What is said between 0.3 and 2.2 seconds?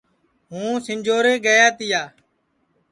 ہُوں سِنجھورے گِیا تِیا